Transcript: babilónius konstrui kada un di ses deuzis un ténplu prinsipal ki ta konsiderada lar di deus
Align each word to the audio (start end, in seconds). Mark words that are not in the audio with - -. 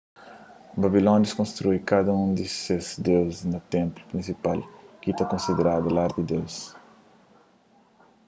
babilónius 0.83 1.33
konstrui 1.39 1.79
kada 1.91 2.11
un 2.23 2.29
di 2.39 2.45
ses 2.63 2.85
deuzis 3.05 3.39
un 3.47 3.55
ténplu 3.75 4.01
prinsipal 4.11 4.59
ki 5.01 5.09
ta 5.17 5.23
konsiderada 5.31 5.87
lar 5.97 6.11
di 6.17 6.23
deus 6.31 6.55